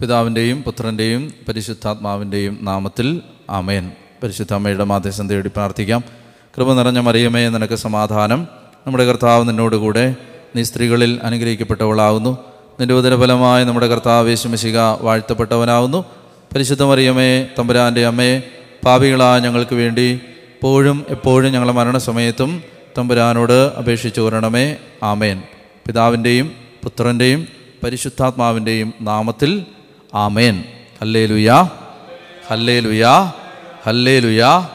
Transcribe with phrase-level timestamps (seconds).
[0.00, 3.90] പിതാവിന്റെയും പുത്രന്റെയും പരിശുദ്ധാത്മാവിന്റെയും നാമത്തിൽ ആമേൻ.
[4.22, 6.04] പരിശുദ്ധ അമ്മയുടെ മാധ്യസ്ഥം തേടി പ്രാർത്ഥിക്കാം.
[6.56, 8.48] കൃപ നിറഞ്ഞ മറിയമേ നിനക്ക് സമാധാനം.
[8.86, 10.14] നമ്മുടെ കർത്താവ് നിന്നോടുകൂടെ
[10.56, 12.38] നീ സ്ത്രീകളിൽ അനുഗ്രഹിക്കപ്പെട്ടവളാവുന്നു.
[12.80, 16.04] നിന്റെ ഉദരഫലമായി നമ്മുടെ കർത്താവ് യേശുമശിക വാഴ്ത്തപ്പെട്ടവനാവുന്നു.
[16.54, 18.42] പരിശുദ്ധ മറിയമേ തമ്പുരാന്റെ അമ്മയെ
[18.84, 20.20] പാപികളായ ഞങ്ങൾക്ക് വേണ്ടി
[20.54, 22.62] എപ്പോഴും എപ്പോഴും ഞങ്ങളുടെ മരണസമയത്തും
[22.98, 24.76] തമ്പുരാനോട് അപേക്ഷിച്ചു വരണമേ.
[25.02, 25.42] ആമേൻ.
[25.86, 26.50] പിതാവിന്റെയും
[26.84, 27.48] പുത്രന്റെയും
[27.84, 29.66] പരിശുദ്ധാത്മാവിന്റെയും നാമത്തിൽ
[30.14, 30.64] ആമേൻ.
[31.00, 31.68] ഹല്ലേ ലുയാ
[32.48, 33.32] ഹല്ലേ ലുയാ
[33.86, 34.70] ഹല്ലേ ലുയാ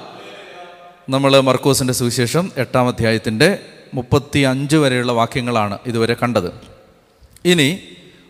[1.09, 3.59] നമ്മൾ മർക്കോസിന്റെ സുവിശേഷം എട്ടാം അധ്യായത്തിന്റെ
[3.93, 6.62] മുപ്പത്തി അഞ്ച് വരെയുള്ള വാക്യങ്ങളാണ് ഇതുവരെ കണ്ടത്.
[7.45, 7.80] ഇനി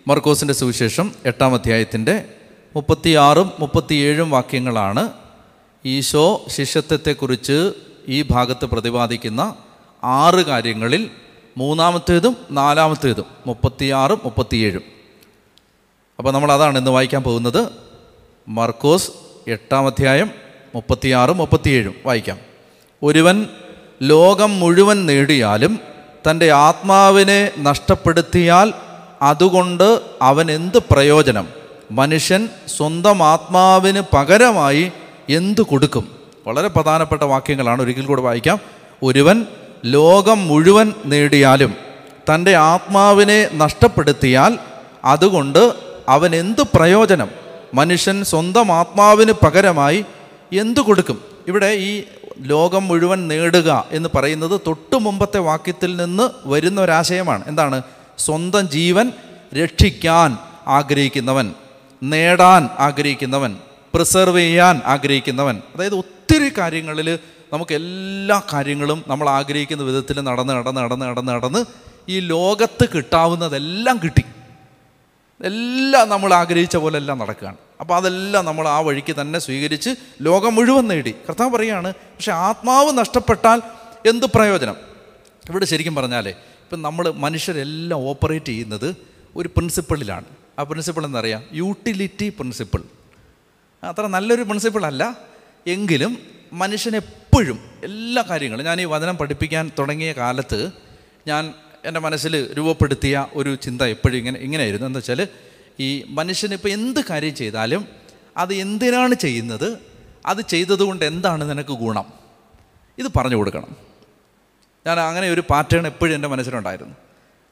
[0.08, 2.26] മർക്കോസിന്റെ സുവിശേഷം എട്ടാം അധ്യായത്തിന്റെ
[2.76, 5.10] മുപ്പത്തിയാറും മുപ്പത്തിയേഴും വാക്യങ്ങളാണ്
[5.86, 7.72] ഈശോ ശിഷ്യത്വത്തെക്കുറിച്ച്
[8.08, 9.56] ഈ ഭാഗത്ത് പ്രതിപാദിക്കുന്ന
[10.04, 11.10] ആറ് കാര്യങ്ങളിൽ
[11.58, 14.93] മൂന്നാമത്തേതും നാലാമത്തേതും മുപ്പത്തിയാറും മുപ്പത്തിയേഴും.
[16.24, 17.70] അപ്പോൾ നമ്മൾ അതാണ് ഇന്ന് വായിക്കാൻ പോകുന്നത്.
[18.48, 19.12] മർക്കോസ്
[19.48, 20.32] എട്ടാം അധ്യായം
[20.76, 22.38] മുപ്പത്തിയാറും മുപ്പത്തിയേഴും വായിക്കാം.
[23.04, 23.48] ഒരുവൻ
[24.02, 25.80] ലോകം മുഴുവൻ നേടിയാലും
[26.30, 28.74] തന്റെ ആത്മാവിനെ നഷ്ടപ്പെടുത്തിയാൽ
[29.22, 31.48] അതുകൊണ്ട് അവൻ എന്ത് പ്രയോജനം?
[31.92, 34.92] മനുഷ്യൻ സ്വന്തം ആത്മാവിന് പകരമായി
[35.30, 36.12] എന്ത് കൊടുക്കും?
[36.48, 38.60] വളരെ പ്രധാനപ്പെട്ട വാക്യങ്ങളാണ് ഒരിക്കൽ കൂടെ വായിക്കാം.
[39.04, 39.46] ഒരുവൻ
[39.86, 41.76] ലോകം മുഴുവൻ നേടിയാലും
[42.34, 44.58] തന്റെ ആത്മാവിനെ നഷ്ടപ്പെടുത്തിയാൽ
[45.06, 47.30] അതുകൊണ്ട് അവൻ എന്ത് പ്രയോജനം?
[47.74, 50.06] മനുഷ്യൻ സ്വന്തം ആത്മാവിന് പകരമായി
[50.54, 51.22] എന്തു കൊടുക്കും?
[51.48, 52.04] ഇവിടെ ഈ
[52.40, 57.44] ലോകം മുഴുവൻ നേടുക എന്ന് പറയുന്നത് തൊട്ടു മുമ്പത്തെ വാക്യത്തിൽ നിന്ന് വരുന്ന ഒരാശയമാണ്.
[57.48, 57.82] എന്താണ്?
[58.18, 59.12] സ്വന്തം ജീവൻ
[59.64, 60.38] രക്ഷിക്കാൻ
[60.68, 61.54] ആഗ്രഹിക്കുന്നവൻ
[62.04, 63.58] നേടാൻ ആഗ്രഹിക്കുന്നവൻ
[63.94, 65.62] പ്രിസർവ് ചെയ്യാൻ ആഗ്രഹിക്കുന്നവൻ.
[65.76, 67.20] അതായത് ഒത്തിരി കാര്യങ്ങളിൽ
[67.54, 71.66] നമുക്ക് എല്ലാ കാര്യങ്ങളും നമ്മൾ ആഗ്രഹിക്കുന്ന വിധത്തിൽ നടന്ന് നടന്ന് നടന്ന് നടന്ന് നടന്ന്
[72.10, 74.24] ഈ ലോകത്ത് കിട്ടാവുന്നതെല്ലാം കിട്ടി.
[75.44, 77.58] എല്ലാം നമ്മൾ ആഗ്രഹിച്ച പോലെ എല്ലാം നടക്കുകയാണ്.
[77.80, 79.90] അപ്പോൾ അതെല്ലാം നമ്മൾ ആ വഴിക്ക് തന്നെ സ്വീകരിച്ച്
[80.22, 81.12] ലോകം മുഴുവൻ നേടി.
[81.12, 83.62] കർത്താവ് പറയുകയാണ് പക്ഷെ ആത്മാവ് നഷ്ടപ്പെട്ടാൽ
[84.06, 84.76] എന്ത് പ്രയോജനം?
[85.50, 88.96] ഇവിടെ ശരിക്കും പറഞ്ഞാലേ ഇപ്പം നമ്മൾ മനുഷ്യരെല്ലാം ഓപ്പറേറ്റ് ചെയ്യുന്നത്
[89.36, 90.26] ഒരു പ്രിൻസിപ്പിളിലാണ്.
[90.60, 91.44] ആ പ്രിൻസിപ്പിൾ എന്നറിയാം?
[91.54, 92.80] Utility principle.
[93.84, 95.18] അത്ര നല്ലൊരു പ്രിൻസിപ്പിൾ അല്ല.
[95.68, 96.18] എങ്കിലും
[96.54, 100.72] മനുഷ്യൻ എപ്പോഴും എല്ലാ കാര്യങ്ങളും ഞാൻ ഈ വചനം പഠിപ്പിക്കാൻ തുടങ്ങിയ കാലത്ത്
[101.28, 101.54] ഞാൻ
[101.86, 104.88] എന്റെ മനസ്സിൽ രൂപപ്പെടുത്തിയ ഒരു ചിന്ത എപ്പോഴും ഇങ്ങനെ ഇങ്ങനെയായിരുന്നു.
[104.88, 105.28] എന്താ വെച്ചാൽ
[105.80, 107.88] ഈ മനുഷ്യനിപ്പോൾ എന്ത് കാര്യം ചെയ്താലും
[108.38, 109.78] അത് എന്തിനാണ് ചെയ്യുന്നത്?
[110.26, 112.14] അത് ചെയ്തതുകൊണ്ട് എന്താണ് നിനക്ക് ഗുണം?
[112.98, 113.76] ഇത് പറഞ്ഞു കൊടുക്കണം.
[114.88, 116.96] ഞാൻ അങ്ങനെ ഒരു പാറ്റേൺ എപ്പോഴും എന്റെ മനസ്സിലുണ്ടായിരുന്നു.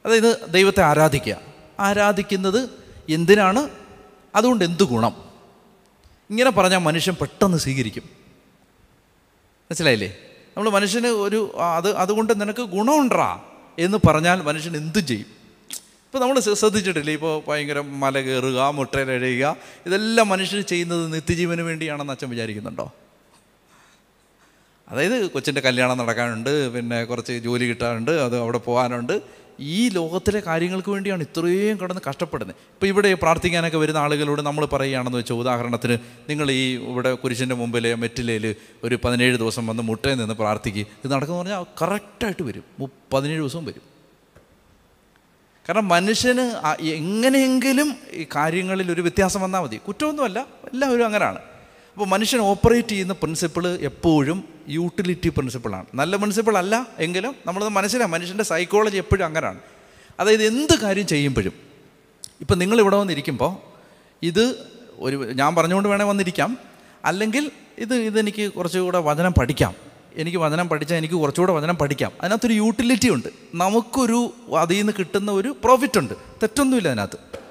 [0.06, 1.36] അതായത് ദൈവത്തെ ആരാധിക്കുക.
[1.80, 2.70] ആരാധിക്കുന്നത്
[3.10, 3.68] എന്തിനാണ്?
[4.34, 5.16] അതുകൊണ്ട് എന്ത് ഗുണം?
[6.30, 8.02] ഇങ്ങനെ പറഞ്ഞാൽ മനുഷ്യൻ പെട്ടെന്ന് സ്വീകരിക്കും.
[9.62, 10.16] മനസ്സിലായില്ലേ?
[10.56, 13.40] നമ്മൾ മനുഷ്യന് ഒരു അത് അതുകൊണ്ട് നിനക്ക് ഗുണമുണ്ടാ.
[13.78, 15.26] എന്ന് പറഞ്ഞാൽ മനുഷ്യൻ എന്തും ചെയ്യും?
[16.06, 17.12] ഇപ്പോൾ നമ്മൾ ശ്രദ്ധിച്ചിട്ടില്ലേ?
[17.12, 19.56] ഇപ്പോൾ ഭയങ്കര മല കയറുക മുട്ടയിലഴയുക
[19.86, 22.92] ഇതെല്ലാം മനുഷ്യർ ചെയ്യുന്നത് നിത്യജീവന് വേണ്ടിയാണെന്ന് അച്ഛൻ വിചാരിക്കുന്നുണ്ടോ?
[24.88, 29.20] അതായത് കൊച്ചിന്റെ കല്യാണം നടക്കാനുണ്ട് പിന്നെ കുറച്ച് ജോലി കിട്ടാനുണ്ട് അത് അവിടെ പോകാനുണ്ട്.
[29.60, 32.56] ഈ ലോകത്തിലെ കാര്യങ്ങൾക്ക് വേണ്ടിയാണ് ഇത്രയും കിടന്ന് കഷ്ടപ്പെടുന്നത്.
[32.56, 35.98] ഇപ്പോൾ ഇവിടെ പ്രാർത്ഥിക്കാനൊക്കെ വരുന്ന ആളുകളോട് നമ്മൾ പറയുകയാണെന്ന് വെച്ചാൽ ഉദാഹരണത്തിന്
[36.30, 38.54] നിങ്ങൾ ഈ ഇവിടെ കുരിശിന്റെ മുമ്പിലെ മെറ്റിലയിൽ
[38.84, 42.90] ഒരു പതിനേഴ് ദിവസം വന്ന് മുട്ടയിൽ നിന്ന് പ്രാർത്ഥിക്കുക ഇത് നടക്കുന്നു പറഞ്ഞാൽ കറക്റ്റായിട്ട് വരും.
[43.12, 43.92] പതിനേഴ് ദിവസവും വരും.
[45.68, 46.44] കാരണം മനുഷ്യന്
[46.80, 49.76] എങ്ങനെയെങ്കിലും ഈ കാര്യങ്ങളിൽ ഒരു വ്യത്യാസം വന്നാൽ മതി.
[49.76, 50.38] കുറ്റമൊന്നുമല്ല.
[50.72, 51.51] എല്ലാവരും അങ്ങനെയാണ്
[51.94, 58.44] അപ്പോൾ മനുഷ്യൻ ഓപ്പറേറ്റ് ചെയ്യുന്ന പ്രിൻസിപ്പിൾ എപ്പോഴും യൂട്ടിലിറ്റി പ്രിൻസിപ്പിളാണ് നല്ല പ്രിൻസിപ്പിൾ അല്ല എങ്കിലും നമ്മളത് മനസ്സിലാവും മനുഷ്യന്റെ
[58.44, 59.58] സൈക്കോളജി എപ്പോഴും അങ്ങനെയാണ്
[60.20, 61.52] അതായത് എന്ത് കാര്യം ചെയ്യുമ്പോഴും
[62.40, 63.56] ഇപ്പം നിങ്ങൾ ഇവിടെ വന്നിരിക്കുമ്പോൾ
[64.22, 64.56] ഇത്
[64.98, 66.58] ഒരു ഞാൻ പറഞ്ഞുകൊണ്ട് വേണേൽ വന്നിരിക്കാം.
[67.04, 69.74] അല്ലെങ്കിൽ ഇത് ഇതെനിക്ക് കുറച്ചുകൂടെ വചനം പഠിക്കാം.
[70.16, 72.12] എനിക്ക് വചനം പഠിച്ചാൽ എനിക്ക് കുറച്ചുകൂടെ വചനം പഠിക്കാം.
[72.20, 73.28] അതിനകത്തൊരു യൂട്ടിലിറ്റി ഉണ്ട്.
[73.54, 76.14] നമുക്കൊരു അതിൽ നിന്ന് കിട്ടുന്ന ഒരു പ്രോഫിറ്റ് ഉണ്ട്.
[76.14, 77.41] തെറ്റൊന്നുമില്ല അതിനകത്ത്.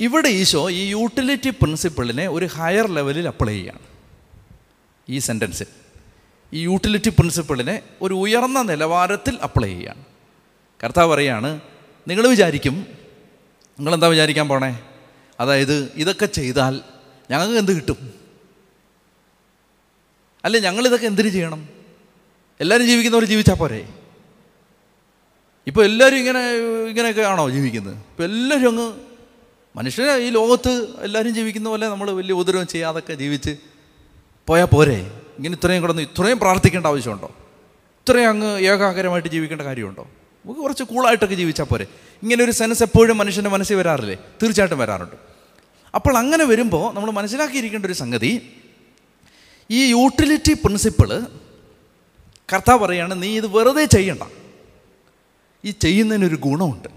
[0.00, 3.80] ഇവിടെ ഈശോ ഈ യൂട്ടിലിറ്റി പ്രിൻസിപ്പിളിനെ ഒരു ഹയർ ലെവലിൽ അപ്ലൈ ചെയ്യുകയാണ്
[5.08, 5.66] ഈ സെന്റൻസിൽ
[6.52, 10.04] ഈ യൂട്ടിലിറ്റി പ്രിൻസിപ്പിളിനെ ഒരു ഉയർന്ന നിലവാരത്തിൽ അപ്ലൈ ചെയ്യുകയാണ്
[10.84, 11.60] കർത്താവ് പറയാണ്
[12.08, 12.86] നിങ്ങൾ വിചാരിക്കും
[13.78, 14.80] നിങ്ങളെന്താ വിചാരിക്കാൻ പോണേ?
[15.40, 16.80] അതായത് ഇതൊക്കെ ചെയ്താൽ
[17.30, 18.12] ഞങ്ങൾക്ക് എന്ത് കിട്ടും?
[20.44, 21.68] അല്ലെ ഞങ്ങളിതൊക്കെ എന്തിനു ചെയ്യണം?
[22.60, 23.88] എല്ലാവരും ജീവിക്കുന്നവർ ജീവിച്ചാൽ പോരെ?
[25.66, 26.40] ഇപ്പോൾ എല്ലാവരും ഇങ്ങനെ
[26.88, 27.96] ഇങ്ങനെയൊക്കെ ആണോ ജീവിക്കുന്നത്?
[27.96, 29.05] ഇപ്പോൾ എല്ലാവരും അങ്ങ്
[29.76, 33.56] മനുഷ്യരെ ഈ ലോകത്ത് എല്ലാവരും ജീവിക്കുന്ന പോലെ നമ്മൾ വലിയ ഉപദ്രവം ചെയ്യാതൊക്കെ ജീവിച്ച്
[34.46, 35.22] പോയാൽ പോരെ.
[35.36, 37.34] ഇങ്ങനെ ഇത്രയും കിടന്ന് ഇത്രയും പ്രാർത്ഥിക്കേണ്ട ആവശ്യമുണ്ടോ?
[37.76, 40.02] ഇത്രയും അങ്ങ് ഏകാഗ്രമായിട്ട് ജീവിക്കേണ്ട കാര്യമുണ്ടോ?
[40.44, 41.86] നമുക്ക് കുറച്ച് കൂളായിട്ടൊക്കെ ജീവിച്ചാൽ പോരെ.
[42.22, 44.16] ഇങ്ങനെ ഒരു സെൻസ് എപ്പോഴും മനുഷ്യന്റെ മനസ്സിൽ വരാറില്ലേ?
[44.42, 45.16] തീർച്ചയായിട്ടും വരാറുണ്ട്.
[45.94, 48.52] അപ്പോൾ അങ്ങനെ വരുമ്പോൾ നമ്മൾ മനസ്സിലാക്കിയിരിക്കേണ്ട ഒരു സംഗതി
[49.70, 51.20] ഈ യൂട്ടിലിറ്റി പ്രിൻസിപ്പിൾ
[52.52, 54.22] കർത്താവ് പറയാണ് നീ ഇത് വെറുതെ ചെയ്യണ്ട.
[55.64, 56.88] ഈ ചെയ്യുന്നതിനൊരു ഗുണമുണ്ട്.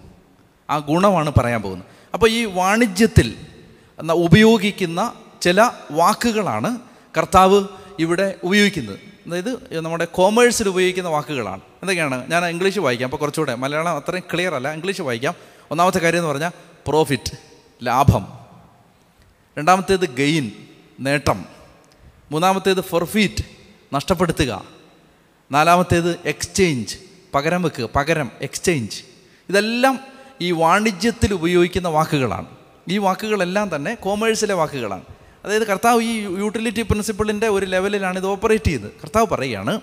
[0.69, 1.98] ആ ഗുണമാണ് പറയാൻ പോകുന്നത്.
[2.13, 3.35] അപ്പോൾ ഈ വാണിജ്യത്തിൽ
[4.11, 6.79] ഉപയോഗിക്കുന്ന ചില വാക്കുകളാണ്
[7.17, 7.63] കർത്താവ്
[7.99, 8.99] ഇവിടെ ഉപയോഗിക്കുന്നത്.
[9.27, 11.61] അതായത് നമ്മുടെ കോമേഴ്സിൽ ഉപയോഗിക്കുന്ന വാക്കുകളാണ്.
[11.61, 12.31] എന്തൊക്കെയാണ്?
[12.31, 13.07] ഞാൻ ഇംഗ്ലീഷ് വായിക്കാം.
[13.07, 14.73] അപ്പോൾ കുറച്ചുകൂടെ മലയാളം അത്രയും ക്ലിയർ അല്ല.
[14.73, 15.33] ഇംഗ്ലീഷ് വായിക്കാം.
[15.71, 16.51] ഒന്നാമത്തെ കാര്യം എന്ന് പറഞ്ഞാൽ
[16.87, 17.37] പ്രോഫിറ്റ്
[17.83, 18.27] ലാഭം.
[19.57, 20.51] രണ്ടാമത്തേത് ഗെയിൻ
[20.99, 21.45] നേട്ടം.
[22.31, 23.43] മൂന്നാമത്തേത് ഫൊർഫീറ്റ്
[23.93, 24.63] നഷ്ടപ്പെടുത്തുക.
[25.51, 26.97] നാലാമത്തേത് എക്സ്ചേഞ്ച്
[27.33, 27.89] പകരം വെക്കുക.
[27.95, 29.03] പകരം എക്സ്ചേഞ്ച്
[29.49, 29.99] ഇതെല്ലാം
[30.41, 32.45] ഈ വാണിജ്യത്തിൽ ഉപയോഗിക്കുന്ന വാക്കുകളാണ്.
[32.89, 35.01] ഈ വാക്കുകളെല്ലാം തന്നെ കോമേഴ്സിലെ വാക്കുകളാണ്.
[35.45, 38.91] അതായത് കർത്താവ് ഈ യൂട്ടിലിറ്റി പ്രിൻസിപ്പിളിന്റെ ഒരു ലെവലിലാണ് ഇത് ഓപ്പറേറ്റ് ചെയ്യുന്നത്.
[39.03, 39.81] കർത്താവ് പറയുകയാണ്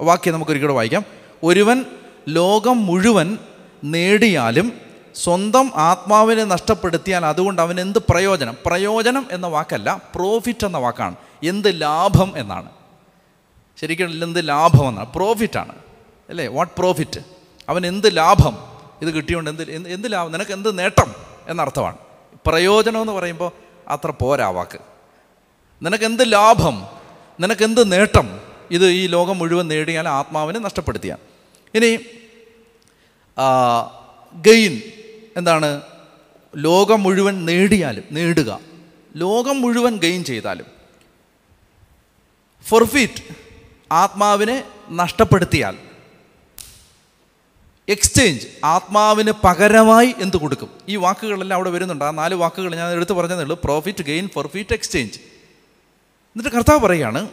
[0.00, 1.04] വാക്യം നമുക്ക് ഒരിക്കലും വായിക്കാം.
[1.42, 1.84] ഒരുവൻ
[2.28, 3.38] ലോകം മുഴുവൻ
[3.84, 4.72] നേടിയാലും
[5.14, 8.56] സ്വന്തം ആത്മാവിനെ നഷ്ടപ്പെടുത്തിയാൽ അതുകൊണ്ട് അവൻ എന്ത് പ്രയോജനം?
[8.66, 11.14] പ്രയോജനം എന്ന വാക്കല്ല പ്രോഫിറ്റ് എന്ന വാക്കാണ്.
[11.42, 12.68] എന്ത് ലാഭം എന്നാണ്.
[13.80, 15.12] ശരിക്കും എന്ത് ലാഭം എന്നാണ്?
[15.12, 15.74] പ്രോഫിറ്റാണ്
[16.28, 16.46] അല്ലേ?
[16.46, 17.20] വാട്ട് പ്രോഫിറ്റ്
[17.68, 18.73] അവൻ എന്ത് ലാഭം?
[19.02, 20.32] ഇത് കിട്ടിയോണ്ട് എന്ത് എന്ത് ലാഭം?
[20.32, 21.14] നിനക്ക് എന്ത് നേട്ടം
[21.48, 21.98] എന്നർത്ഥമാണ്.
[22.46, 23.50] പ്രയോജനം എന്ന് പറയുമ്പോൾ
[23.88, 24.78] അത്ര പോരാ വാക്ക്.
[25.82, 26.86] നിനക്ക് എന്ത് ലാഭം?
[27.40, 28.40] നിനക്ക് എന്ത് നേട്ടം?
[28.70, 31.16] ഇത് ഈ ലോകം മുഴുവൻ നേടിയാൽ ആത്മാവിനെ നഷ്ടപ്പെടുത്തിയാൽ
[31.74, 31.98] ഇനി
[34.40, 34.82] ഗെയിൻ
[35.36, 35.82] എന്താണ്?
[36.56, 38.60] ലോകം മുഴുവൻ നേടിയാലും നേടുക.
[39.16, 40.66] ലോകം മുഴുവൻ ഗെയിൻ ചെയ്താലും.
[42.62, 43.22] ഫൊർഫീറ്റ്
[43.92, 45.76] ആത്മാവിനെ നഷ്ടപ്പെടുത്തിയാൽ
[47.88, 50.70] എക്സ്ചേഞ്ച് ആത്മാവിന് പകരമായി എന്ത് കൊടുക്കും?
[50.88, 52.04] ഈ വാക്കുകളെല്ലാം അവിടെ വരുന്നുണ്ട്.
[52.04, 53.58] ആ നാല് വാക്കുകൾ ഞാൻ എടുത്തു പറഞ്ഞതേ ഉള്ളൂ.
[53.64, 55.18] പ്രോഫിറ്റ് ഗെയിൻ ഫോർഫിറ്റ് എക്സ്ചേഞ്ച്
[56.36, 57.28] എന്നിട്ട് കർത്താവ് പറയുകയാണ്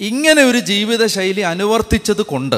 [0.00, 2.56] ഇങ്ങനെ ഒരു ജീവിതശൈലി അനുവർത്തിച്ചത് കൊണ്ട്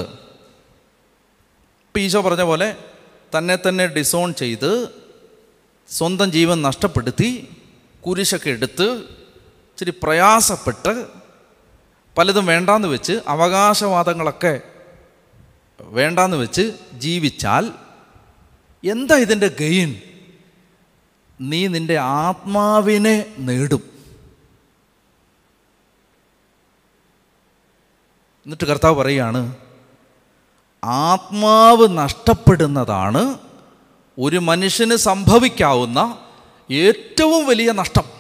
[1.86, 2.76] ഇപ്പം ഈശോ പറഞ്ഞ പോലെ
[3.38, 4.88] തന്നെ തന്നെ ഡിസോൺ ചെയ്ത്
[5.88, 7.48] സ്വന്തം ജീവൻ നഷ്ടപ്പെടുത്തി
[8.06, 8.96] കുരിശൊക്കെ എടുത്ത്
[9.70, 11.06] ഇച്ചിരി പ്രയാസപ്പെട്ട്
[12.18, 14.60] പലതും വേണ്ടാന്ന് വെച്ച് അവകാശവാദങ്ങളൊക്കെ
[15.80, 17.72] വേണ്ടാന്ന് വെച്ച് ജീവിച്ചാൽ
[18.90, 20.00] എന്താ ഇതിന്റെ ഗെയിൻ?
[21.40, 23.82] നീ നിന്റെ ആത്മാവിനെ നേടും.
[28.46, 29.56] എന്നിട്ട് കർത്താവ് പറയുകയാണ്
[30.84, 33.38] ആത്മാവ് നഷ്ടപ്പെടുന്നതാണ്
[34.18, 36.18] ഒരു മനുഷ്യന് സംഭവിക്കാവുന്ന
[36.70, 38.15] ഏറ്റവും വലിയ നഷ്ടം.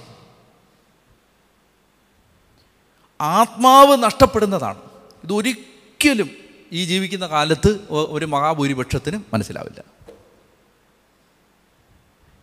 [3.20, 4.78] ആത്മാവ് നഷ്ടപ്പെടുന്നതാണ്.
[5.24, 6.30] ഇതൊരിക്കലും
[6.72, 9.84] ഈ ജീവിക്കുന്ന കാലത്ത് ഒരു മഹാഭൂരിപക്ഷത്തിനും മനസ്സിലാവില്ല.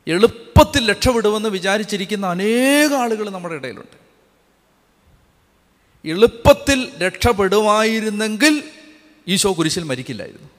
[0.08, 4.04] എളുപ്പത്തിൽ രക്ഷപ്പെടുമെന്ന് വിചാരിച്ചിരിക്കുന്ന അനേക ആളുകൾ നമ്മുടെ ഇടയിലുണ്ട്.
[6.06, 8.64] എളുപ്പത്തിൽ രക്ഷപ്പെടുമായിരുന്നെങ്കിൽ
[9.28, 10.50] ഈശോ കുരിശിൽ മരിക്കില്ലായിരുന്നു.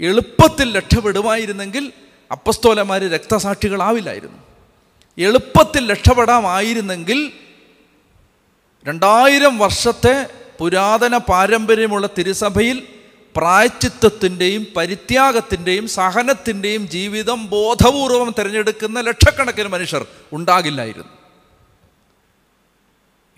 [0.00, 1.92] എളുപ്പത്തിൽ രക്ഷപ്പെടുമായിരുന്നെങ്കിൽ
[2.30, 4.38] അപ്പസ്തോലന്മാർ രക്തസാക്ഷികളാവില്ലായിരുന്നു.
[5.18, 7.32] എളുപ്പത്തിൽ രക്ഷപ്പെടാമായിരുന്നെങ്കിൽ
[8.86, 12.86] രണ്ടായിരം വർഷത്തെ പുരാതന പാരമ്പര്യമുള്ള തിരുസഭയിൽ
[13.36, 21.08] പ്രായച്ചിത്വത്തിന്റെയും പരിത്യാഗത്തിന്റെയും സഹനത്തിന്റെയും ജീവിതം ബോധപൂർവം തിരഞ്ഞെടുക്കുന്ന ലക്ഷക്കണക്കിന് മനുഷ്യർ ഉണ്ടാകില്ലായിരുന്നു.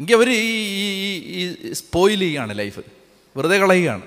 [0.01, 2.81] എങ്കിൽ അവർ ഈ സ്പോയിൽ ചെയ്യുകയാണ് ലൈഫ്
[3.37, 4.03] വെറുതെ കളയുകയാണ്.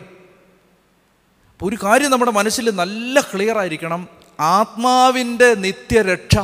[1.51, 4.07] അപ്പോൾ ഒരു കാര്യം നമ്മുടെ മനസ്സിൽ നല്ല ക്ലിയർ ആയിരിക്കണം.
[4.39, 6.37] ആത്മാവിന്റെ നിത്യരക്ഷ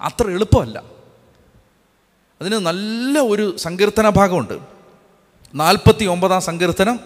[0.00, 0.89] അത്ര എളുപ്പമല്ല.
[2.40, 4.58] അതിന് നല്ല ഒരു സങ്കീർത്തന ഭാഗമുണ്ട്.
[5.54, 7.00] നാൽപ്പത്തി ഒമ്പതാം സങ്കീർത്തനം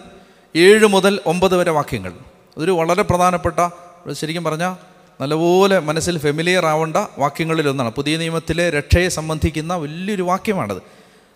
[0.55, 2.13] ഏഴ് മുതൽ ഒമ്പത് വരെ വാക്യങ്ങൾ.
[2.57, 3.69] അതൊരു വളരെ പ്രധാനപ്പെട്ട
[4.11, 4.75] ശരിക്കും പറഞ്ഞാൽ
[5.21, 10.81] നല്ലപോലെ മനസ്സിൽ ഫെമിലിയർ ആവേണ്ട വാക്യങ്ങളിലൊന്നാണ് പുതിയ നിയമത്തിലെ രക്ഷയെ സംബന്ധിക്കുന്ന വലിയൊരു വാക്യമാണത്.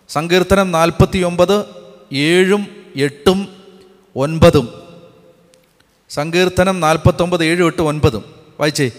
[0.08, 1.64] സങ്കീർത്തനം നാൽപ്പത്തി ഒമ്പത്
[2.12, 3.48] ഏഴും എട്ടും
[4.16, 4.82] ഒൻപതും.
[6.10, 8.24] സങ്കീർത്തനം നാൽപ്പത്തൊമ്പത് ഏഴും എട്ടും ഒൻപതും.
[8.60, 8.90] വായിച്ചേ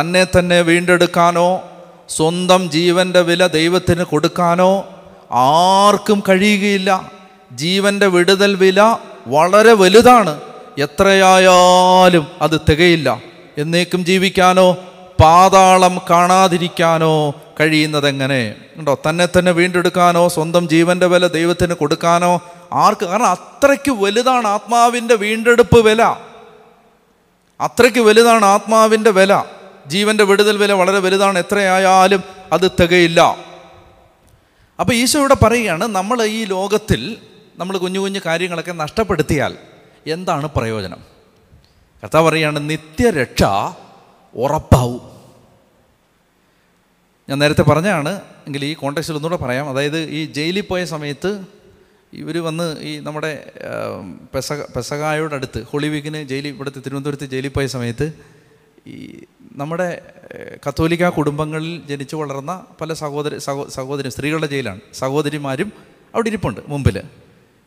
[0.00, 1.62] തന്നെ തന്നെ വീണ്ടെടുക്കാനോ
[2.08, 4.86] സ്വന്തം ജീവന്റെ വില ദൈവത്തിന് കൊടുക്കാനോ
[5.32, 7.10] ആർക്കും കഴിയുകയില്ല.
[7.52, 8.96] ജീവന്റെ വിടുതൽ വില
[9.26, 10.40] വളരെ വലുതാണ്.
[10.78, 13.22] എത്രയായാലും അത് തികയില്ല.
[13.58, 14.72] എന്നേക്കും ജീവിക്കാനോ
[15.20, 18.54] പാതാളം കാണാതിരിക്കാനോ കഴിയുന്നതെങ്ങനെ?
[18.76, 18.98] ഉണ്ടോ?
[19.08, 23.06] തന്നെ തന്നെ വീണ്ടെടുക്കാനോ സ്വന്തം ജീവന്റെ വില ദൈവത്തിന് കൊടുക്കാനോ ആർക്ക്?
[23.06, 26.02] കാരണം അത്രയ്ക്ക് വലുതാണ് ആത്മാവിന്റെ വീണ്ടെടുപ്പ് വില.
[27.60, 29.42] അത്രയ്ക്ക് വലുതാണ് ആത്മാവിന്റെ വില.
[29.88, 31.38] ജീവന്റെ വിടുതൽ വില വളരെ വലുതാണ്.
[31.38, 33.48] എത്രയായാലും അത് തികയില്ല.
[34.80, 37.16] അപ്പോൾ ഈശോ ഇവിടെ പറയുകയാണ് നമ്മൾ ഈ ലോകത്തിൽ
[37.58, 39.56] നമ്മൾ കുഞ്ഞു കുഞ്ഞു കാര്യങ്ങളൊക്കെ നഷ്ടപ്പെടുത്തിയാൽ
[40.06, 41.00] എന്താണ് പ്രയോജനം?
[42.04, 43.42] കഥ പറയുകയാണ് നിത്യരക്ഷ
[44.34, 45.18] ഉറപ്പാവും.
[47.28, 49.70] ഞാൻ നേരത്തെ പറഞ്ഞാണ് എങ്കിൽ ഈ കോണ്ടക്സ്റ്റിൽ ഒന്നുകൂടെ പറയാം.
[49.70, 51.44] അതായത് ഈ ജയിലിൽ പോയ സമയത്ത്
[52.12, 53.52] ഇവർ വന്ന് ഈ നമ്മുടെ
[54.34, 58.12] പെസ പെസകായോടടുത്ത് ഹോളി വീക്കിന് ജയിലിൽ ഇവിടുത്തെ തിരുവനന്തപുരത്ത് ജയിലിൽ പോയ സമയത്ത്
[58.88, 58.96] ഈ
[59.52, 59.88] നമ്മുടെ
[60.66, 64.80] കത്തോലിക്ക കുടുംബങ്ങളിൽ ജനിച്ചു വളർന്ന പല സഹോദര സഹോ സഹോദരി സ്ത്രീകളുടെ ജയിലാണ്.
[64.94, 65.72] സഹോദരിമാരും
[66.14, 66.96] അവിടെ ഇരിപ്പുണ്ട് മുമ്പിൽ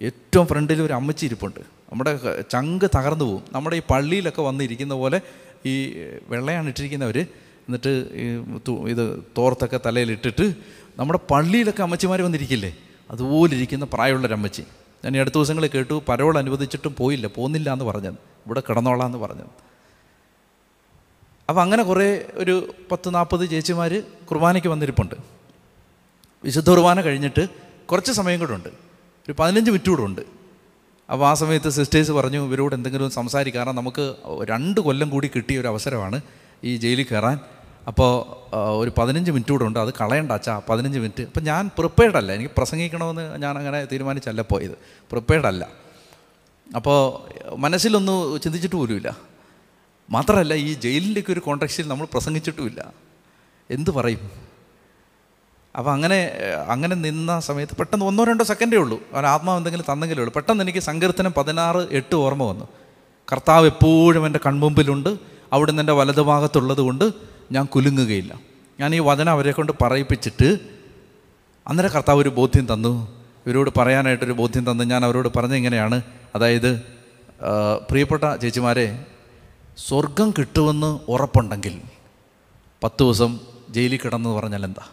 [0.02, 1.60] ഏറ്റവും ഫ്രണ്ടിൽ ഒരു അമ്മച്ചി ഇരിപ്പുണ്ട്.
[1.92, 2.12] നമ്മുടെ
[2.52, 5.22] ചങ്ക് തകർന്നു പോകും നമ്മുടെ ഈ പള്ളിയിലൊക്കെ വന്നിരിക്കുന്ന പോലെ
[5.66, 5.74] ഈ
[6.30, 7.18] വെള്ളയാണ് ഇട്ടിരിക്കുന്നവർ
[7.66, 7.92] എന്നിട്ട്
[8.94, 9.04] ഇത്
[9.38, 10.46] തോർത്തൊക്കെ തലയിലിട്ടിട്ട്
[11.00, 12.72] നമ്മുടെ പള്ളിയിലൊക്കെ അമ്മച്ചിമാർ വന്നിരിക്കില്ലേ?
[13.12, 14.64] അതുപോലെ ഇരിക്കുന്ന പ്രായമുള്ളൊരമ്മച്ചി
[15.06, 17.28] ഞാൻ ഈ അടുത്ത ദിവസങ്ങളിൽ കേട്ടു പരോൾ അനുവദിച്ചിട്ടും പോയില്ല.
[17.28, 18.18] പോകുന്നില്ല എന്ന് പറഞ്ഞത്.
[18.46, 19.52] ഇവിടെ കിടന്നോളാം എന്ന് പറഞ്ഞത്.
[21.52, 22.54] അപ്പോൾ അങ്ങനെ കുറേ ഒരു
[22.92, 25.16] പത്ത് നാൽപ്പത് ചേച്ചിമാർ കുർബാനയ്ക്ക് വന്നിരിപ്പുണ്ട്.
[26.44, 27.48] വിശുദ്ധ കുർബാന കഴിഞ്ഞിട്ട്
[27.86, 28.70] കുറച്ച് സമയം കൂടെ ഉണ്ട്.
[28.70, 30.22] ഒരു പതിനഞ്ച് മിനിറ്റ് കൂടെ ഉണ്ട്.
[31.12, 35.68] അപ്പോൾ ആ സമയത്ത് സിസ്റ്റേഴ്സ് പറഞ്ഞു ഇവരോട് എന്തെങ്കിലും സംസാരിക്കാം കാരണം നമുക്ക് രണ്ട് കൊല്ലം കൂടി കിട്ടിയ ഒരു
[35.68, 36.22] അവസരമാണ്
[36.64, 37.40] ഈ ജയിലിൽ കയറാൻ.
[37.88, 38.14] അപ്പോൾ
[38.78, 39.80] ഒരു പതിനഞ്ച് മിനിറ്റ് കൂടെ ഉണ്ട്.
[39.80, 41.24] അത് കളയണ്ട അച്ഛാ പതിനഞ്ച് മിനിറ്റ്.
[41.24, 42.32] അപ്പം ഞാൻ പ്രിപ്പയർഡ് അല്ല.
[42.32, 44.78] എനിക്ക് പ്രസംഗിക്കണമെന്ന് ഞാൻ അങ്ങനെ തീരുമാനിച്ചല്ല പോയത്.
[45.12, 45.70] പ്രിപ്പയർഡ് അല്ല.
[46.76, 46.98] അപ്പോൾ
[47.56, 49.31] മനസ്സിലൊന്നും ചിന്തിച്ചിട്ട് പോലുമില്ല.
[50.12, 52.94] മാത്രമല്ല ഈ ജയിലിന്റെയൊക്കെ ഒരു കോൺടാക്സിൽ നമ്മൾ പ്രസംഗിച്ചിട്ടുമില്ല.
[53.70, 54.24] എന്ത് പറയും?
[55.78, 56.20] അപ്പോൾ അങ്ങനെ
[56.68, 60.34] അങ്ങനെ നിന്ന സമയത്ത് പെട്ടെന്ന് ഒന്നോ രണ്ടോ സെക്കൻഡേ ഉള്ളൂ അവൻ ആത്മാവ് എന്തെങ്കിലും തന്നെങ്കിലേ ഉള്ളൂ.
[60.34, 62.68] പെട്ടെന്ന് എനിക്ക് സങ്കീർത്തനം പതിനാറ് എട്ട് ഓർമ്മ വന്നു.
[63.32, 65.18] കർത്താവ് എപ്പോഴും എന്റെ കൺമുമ്പിലുണ്ട്.
[65.54, 67.06] അവിടുന്ന് എന്റെ വലതുഭാഗത്തുള്ളത് കൊണ്ട്
[67.52, 68.40] ഞാൻ കുലുങ്ങുകയില്ല.
[68.80, 70.58] ഞാൻ ഈ വചനം അവരെ കൊണ്ട് പറയിപ്പിച്ചിട്ട്
[71.68, 72.94] അന്നേരം കർത്താവ് ഒരു ബോധ്യം തന്നു.
[73.48, 74.84] ഇവരോട് പറയാനായിട്ടൊരു ബോധ്യം തന്നു.
[74.84, 76.02] ഞാൻ അവരോട് പറഞ്ഞ ഇങ്ങനെയാണ്.
[76.36, 76.72] അതായത്
[77.90, 79.06] പ്രിയപ്പെട്ട ചേച്ചിമാരെ
[79.78, 81.82] സ്വർഗം കിട്ടുമെന്ന് ഉറപ്പുണ്ടെങ്കിൽ
[82.84, 84.90] പത്ത് ദിവസം ജയിലിൽ കിടന്നു പറഞ്ഞാൽ എന്താ?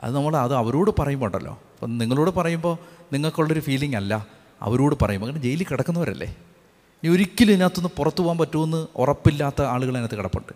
[0.00, 1.52] അത് നമ്മൾ അത് അവരോട് പറയുമ്പോൾ ഉണ്ടല്ലോ.
[1.52, 2.78] അപ്പം നിങ്ങളോട് പറയുമ്പോൾ
[3.12, 4.26] നിങ്ങൾക്കുള്ളൊരു ഫീലിംഗ് അല്ല.
[4.62, 6.36] അവരോട് പറയുമ്പോൾ അങ്ങനെ ജയിലിൽ കിടക്കുന്നവരല്ലേ?
[7.02, 10.52] ഇനി ഒരിക്കലും ഇതിനകത്തുനിന്ന് പുറത്തു പോകാൻ പറ്റുമെന്ന് ഉറപ്പില്ലാത്ത ആളുകൾ അതിനകത്ത് കിടപ്പുണ്ട്.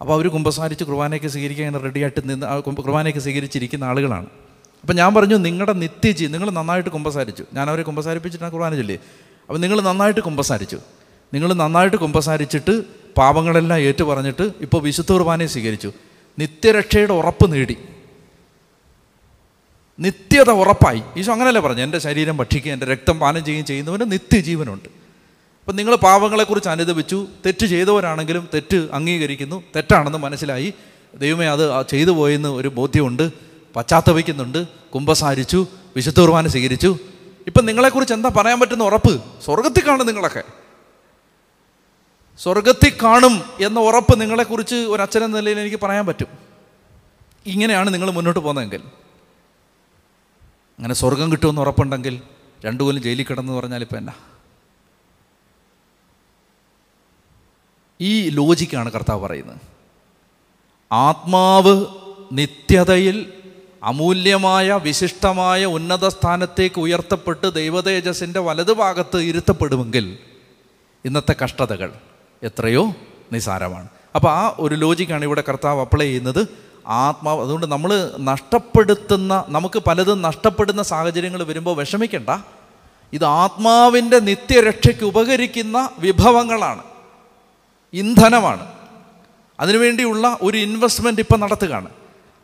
[0.00, 4.26] അപ്പോൾ അവർ കുമ്പസാരിച്ച് കുർബാനയ്ക്ക് സ്വീകരിക്കാൻ റെഡിയായിട്ട് നിന്ന് കുർബാനയ്ക്ക് സ്വീകരിച്ചിരിക്കുന്ന ആളുകളാണ്.
[4.86, 7.44] അപ്പം ഞാൻ പറഞ്ഞു നിങ്ങളുടെ നിത്യജീ നിങ്ങൾ നന്നായിട്ട് കുമ്പസാരിച്ചു.
[7.52, 8.98] ഞാൻ അവരെ കുമ്പസാരിപ്പിച്ചിട്ടാണ് കുർബാന ചൊല്ലി
[9.48, 10.78] അപ്പം നിങ്ങൾ നന്നായിട്ട് കുമ്പസാരിച്ചു.
[11.34, 12.82] നിങ്ങൾ നന്നായിട്ട് കുമ്പസാരിച്ചിട്ട്
[13.16, 15.92] പാപങ്ങളെല്ലാം ഏറ്റു പറഞ്ഞിട്ട് ഇപ്പോൾ വിശുദ്ധ കുർബാനയെ സ്വീകരിച്ചു.
[16.38, 17.76] നിത്യരക്ഷയുടെ ഉറപ്പ് നേടി.
[20.00, 21.02] നിത്യത ഉറപ്പായി.
[21.16, 24.88] ഈശോ അങ്ങനെയല്ലേ പറഞ്ഞു എന്റെ ശരീരം ഭക്ഷിക്കുകയും എന്റെ രക്തം പാനം ചെയ്യുകയും ചെയ്യുന്നവന് നിത്യജീവനുണ്ട്.
[25.60, 27.26] അപ്പം നിങ്ങൾ പാവങ്ങളെക്കുറിച്ച് അനുദപിച്ചു.
[27.46, 29.62] തെറ്റ് ചെയ്തവരാണെങ്കിലും തെറ്റ് അംഗീകരിക്കുന്നു.
[29.76, 30.74] തെറ്റാണെന്ന് മനസ്സിലായി.
[31.14, 33.55] ദൈവമേ അത് ചെയ്തു പോയെന്ന് ഒരു ബോധ്യമുണ്ട്.
[33.76, 35.66] പശ്ചാത്തപിക്കുന്നുണ്ട് കുംഭസാരിച്ചു
[35.96, 36.98] വിശുദ്ധ കുർബാന സ്വീകരിച്ചു.
[37.46, 39.40] ഇപ്പം നിങ്ങളെക്കുറിച്ച് എന്താ പറയാൻ പറ്റുന്ന ഉറപ്പ്?
[39.44, 40.44] സ്വർഗത്തിൽ കാണും നിങ്ങളൊക്കെ.
[42.38, 46.26] സ്വർഗത്തിൽ കാണും എന്ന ഉറപ്പ് നിങ്ങളെക്കുറിച്ച് ഒരു അച്ഛനെന്ന നിലയിൽ എനിക്ക് പറയാൻ പറ്റും.
[47.46, 48.80] ഇങ്ങനെയാണ് നിങ്ങൾ മുന്നോട്ട് പോകുന്നതെങ്കിൽ.
[50.78, 52.22] അങ്ങനെ സ്വർഗം കിട്ടുമെന്ന് ഉറപ്പുണ്ടെങ്കിൽ
[52.64, 54.12] രണ്ടു കൊല്ലം ജയിലിൽ കിടന്നു പറഞ്ഞാൽ ഇപ്പം എന്നാ?
[58.00, 59.56] ഈ ലോജിക്കാണ് കർത്താവ് പറയുന്നത്.
[60.92, 61.86] ആത്മാവ്
[62.32, 63.32] നിത്യതയിൽ
[63.86, 70.18] അമൂല്യമായ വിശിഷ്ടമായ ഉന്നത സ്ഥാനത്തേക്ക് ഉയർത്തപ്പെട്ട് ദൈവതേജസ്സിന്റെ വലതുഭാഗത്ത് ഇരുത്തപ്പെടുമെങ്കിൽ
[71.04, 71.92] ഇന്നത്തെ കഷ്ടതകൾ
[72.42, 72.94] എത്രയോ
[73.32, 73.88] നിസാരമാണ്.
[74.14, 76.48] അപ്പോൾ ആ ഒരു ലോജിക്കാണ് ഇവിടെ കർത്താവ് അപ്ലൈ ചെയ്യുന്നത്.
[76.86, 82.42] ആത്മാവ് അതുകൊണ്ട് നമ്മൾ നഷ്ടപ്പെടുത്തുന്ന നമുക്ക് പലതും നഷ്ടപ്പെടുന്ന സാഹചര്യങ്ങൾ വരുമ്പോൾ വിഷമിക്കണ്ട.
[83.12, 86.82] ഇത് ആത്മാവിന്റെ നിത്യരക്ഷയ്ക്ക് ഉപകരിക്കുന്ന വിഭവങ്ങളാണ്.
[87.92, 88.66] ഇന്ധനമാണ്.
[89.60, 91.88] അതിനുവേണ്ടിയുള്ള ഒരു ഇൻവെസ്റ്റ്മെന്റ് ഇപ്പം നടത്തുകയാണ്.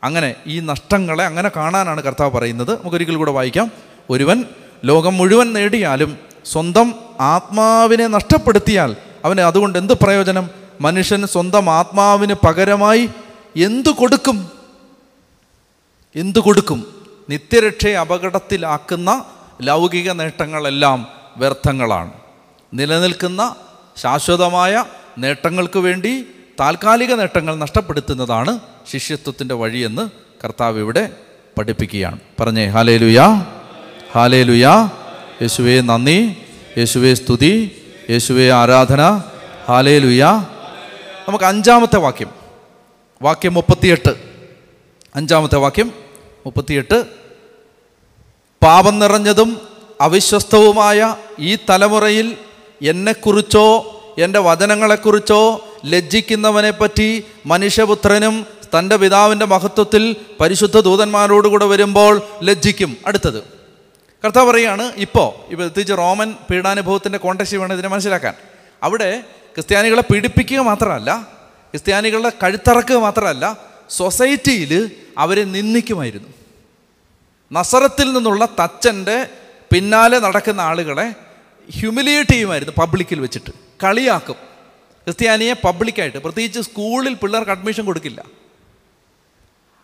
[0.03, 2.79] അങ്ങനെ ഈ നഷ്ടങ്ങളെ അങ്ങനെ കാണാനാണ് കർത്താവ് പറയുന്നത്.
[2.79, 3.71] നമുക്കൊരിക്കൽ കൂടെ വായിക്കാം.
[4.09, 4.45] ഒരുവൻ
[4.85, 8.95] ലോകം മുഴുവൻ നേടിയാലും സ്വന്തം ആത്മാവിനെ നഷ്ടപ്പെടുത്തിയാൽ
[9.25, 10.49] അവന് അതുകൊണ്ട് എന്ത് പ്രയോജനം?
[10.81, 13.09] മനുഷ്യൻ സ്വന്തം ആത്മാവിന് പകരമായി
[13.55, 14.51] എന്തു കൊടുക്കും?
[16.15, 17.05] എന്തു കൊടുക്കും?
[17.29, 19.25] നിത്യരക്ഷയെ അപകടത്തിലാക്കുന്ന
[19.61, 21.07] ലൗകിക നേട്ടങ്ങളെല്ലാം
[21.37, 22.11] വ്യർത്ഥങ്ങളാണ്.
[22.73, 23.55] നിലനിൽക്കുന്ന
[23.97, 24.85] ശാശ്വതമായ
[25.17, 26.25] നേട്ടങ്ങൾക്ക് വേണ്ടി
[26.59, 28.59] താൽക്കാലിക നേട്ടങ്ങൾ നഷ്ടപ്പെടുത്തുന്നതാണ്
[28.91, 30.09] ശിഷ്യത്വത്തിന്റെ വഴിയെന്ന്
[30.43, 31.09] കർത്താവ് ഇവിടെ
[31.57, 32.19] പഠിപ്പിക്കുകയാണ്.
[32.39, 33.45] പറഞ്ഞേ ഹാലേ ലുയാ
[34.11, 34.89] ഹാലേ ലുയാ
[35.41, 36.37] യേശുവേ നന്ദി.
[36.77, 37.81] യേശുവേ സ്തുതി.
[38.09, 39.21] യേശുവേ ആരാധന.
[39.67, 40.45] ഹാലേ ലുയാ
[41.27, 42.29] നമുക്ക് അഞ്ചാമത്തെ വാക്യം.
[43.21, 44.15] വാക്യം മുപ്പത്തിയെട്ട്.
[45.15, 45.93] അഞ്ചാമത്തെ വാക്യം
[46.45, 47.05] മുപ്പത്തിയെട്ട്.
[48.63, 49.61] പാപം നിറഞ്ഞതും
[50.01, 52.37] അവിശ്വസ്തവുമായ ഈ തലമുറയിൽ
[52.81, 58.45] എന്നെക്കുറിച്ചോ എന്റെ വചനങ്ങളെക്കുറിച്ചോ ലജ്ജിക്കുന്നവനെപ്പറ്റി മനുഷ്യപുത്രനും
[58.79, 62.97] തന്റെ പിതാവിന്റെ മഹത്വത്തിൽ പരിശുദ്ധ ദൂതന്മാരോടുകൂടെ വരുമ്പോൾ ലജ്ജിക്കും.
[63.05, 63.43] അടുത്തത്.
[64.25, 68.33] കർത്താവ് പറയുകയാണ് ഇപ്പോൾ ഇപ്പോൾ പ്രത്യേകിച്ച് റോമൻ പീഡാനുഭവത്തിന്റെ കോണ്ടക്സ്റ്റ് വേണം ഇതിനെ മനസ്സിലാക്കാൻ.
[68.83, 69.19] അവിടെ
[69.53, 71.27] ക്രിസ്ത്യാനികളെ പീഡിപ്പിക്കുക മാത്രമല്ല
[71.71, 73.57] ക്രിസ്ത്യാനികളുടെ കഴുത്തറക്കുക മാത്രമല്ല
[73.89, 76.29] സൊസൈറ്റിയിൽ അവരെ നിന്ദിക്കുമായിരുന്നു.
[77.53, 79.27] നസറത്തിൽ നിന്നുള്ള തച്ചന്റെ
[79.73, 81.13] പിന്നാലെ നടക്കുന്ന ആളുകളെ
[81.71, 83.51] ഹ്യൂമിലിയേറ്റ് ചെയ്യുമായിരുന്നു പബ്ലിക്കിൽ വെച്ചിട്ട്.
[83.83, 84.52] കളിയാക്കും.
[85.05, 88.23] ക്രിസ്ത്യാനിയെ പബ്ലിക്കായിട്ട് പ്രത്യേകിച്ച് സ്കൂളിൽ പിള്ളേർക്ക് അഡ്മിഷൻ കൊടുക്കില്ല.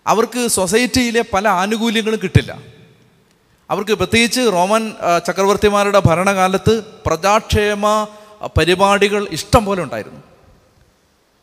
[0.08, 2.80] അവർക്ക് സൊസൈറ്റിയിലെ പല ആനുകൂല്യങ്ങളും കിട്ടില്ല.
[3.70, 4.94] അവർക്ക് പ്രത്യേകിച്ച് റോമൻ
[5.28, 8.08] ചക്രവർത്തിമാരുടെ ഭരണകാലത്ത് പ്രജാക്ഷേമ
[8.58, 10.20] പരിപാടികൾ ഇഷ്ടം പോലെ ഉണ്ടായിരുന്നു.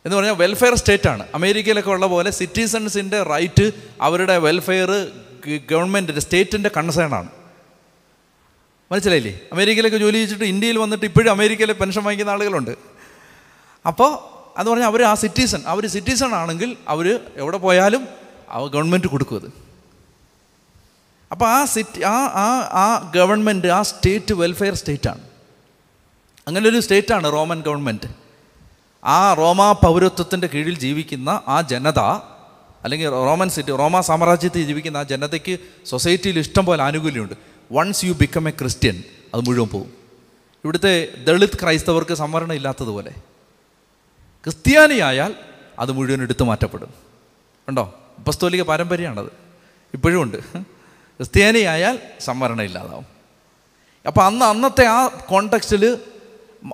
[0.05, 5.11] എന്ന് പറഞ്ഞാൽ വെൽഫെയർ സ്റ്റേറ്റാണ് അമേരിക്കയിലൊക്കെ ഉള്ള പോലെ സിറ്റിസൺസിന്റെ റൈറ്റ് അവരുടെ വെൽഫെയർ
[5.71, 7.29] ഗവൺമെന്റിന്റെ സ്റ്റേറ്റിന്റെ കൺസേണാണ്
[8.91, 9.39] മനസ്സിലായില്ലേ?
[9.53, 12.86] അമേരിക്കയിലൊക്കെ ജോലി ചെയ്തിട്ട് ഇന്ത്യയിൽ വന്നിട്ട് ഇപ്പോഴും അമേരിക്കയിലെ പെൻഷൻ വാങ്ങിക്കുന്ന ആളുകളുണ്ട്.
[13.87, 14.11] അപ്പോൾ
[14.59, 18.03] അത് പറഞ്ഞാൽ അവർ ആ സിറ്റിസൺ അവർ സിറ്റിസൺ ആണെങ്കിൽ അവർ എവിടെ പോയാലും
[18.73, 19.49] ഗവൺമെന്റ് കൊടുക്കും അത്.
[21.31, 22.47] അപ്പോൾ ആ സിറ്റി ആ ആ
[22.83, 25.23] ആ ഗവൺമെന്റ് ആ സ്റ്റേറ്റ് വെൽഫെയർ സ്റ്റേറ്റാണ്
[26.47, 28.07] അങ്ങനെ ഒരു സ്റ്റേറ്റാണ് റോമൻ ഗവൺമെന്റ്
[29.03, 31.99] ആ റോമാ പൗരത്വത്തിന്റെ കീഴിൽ ജീവിക്കുന്ന ആ ജനത
[32.83, 37.35] അല്ലെങ്കിൽ റോമൻ സിറ്റി റോമാ സാമ്രാജ്യത്തിൽ ജീവിക്കുന്ന ആ ജനതയ്ക്ക് സൊസൈറ്റിയിൽ ഇഷ്ടം പോലെ ആനുകൂല്യമുണ്ട്.
[37.71, 39.03] Once you become a Christian
[39.33, 39.89] അത് മുഴുവൻ പോകും
[40.63, 40.93] ഇവിടുത്തെ
[41.27, 43.11] ദളിത് ക്രൈസ്തവർക്ക് സംവരണം ഇല്ലാത്തതുപോലെ.
[44.47, 45.35] ക്രിസ്ത്യാനിയായാൽ
[45.79, 46.93] അത് മുഴുവൻ എടുത്തു മാറ്റപ്പെടും.
[47.69, 47.99] ഉണ്ടോ?
[48.19, 49.25] ഉപസ്തോലിക പാരമ്പര്യമാണത്.
[49.93, 50.37] ഇപ്പോഴും ഉണ്ട്.
[50.37, 53.05] ക്രിസ്ത്യാനിയായാൽ സംവരണം ഇല്ലാതാവും.
[54.07, 55.97] അപ്പോൾ അന്ന് അന്നത്തെ ആ കോണ്ടക്സ്റ്റിൽ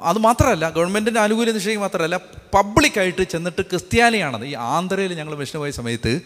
[0.02, 2.18] അത് മാത്രമല്ല ഗവൺമെന്റിന്റെ ആനുകൂല്യം നിശ്ചയിക്കുക മാത്രമല്ല
[2.54, 4.46] പബ്ലിക്കായിട്ട് ചെന്നിട്ട് ക്രിസ്ത്യാനിയാണെന്ന്.
[4.46, 6.22] ഈ ആന്ധ്രയിൽ ഞങ്ങൾ മിഷന് പോയ സമയത്ത്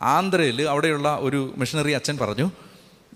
[0.00, 2.50] ആന്ധ്രയിൽ അവിടെയുള്ള ഒരു മിഷണറി അച്ഛൻ പറഞ്ഞു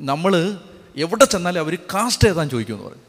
[0.01, 0.59] നമ്മൾ
[0.97, 3.03] എവിടെ ചെന്നാലും അവർ കാസ്റ്റ് ഏതാൻ ചോദിക്കുമെന്ന് പറഞ്ഞു.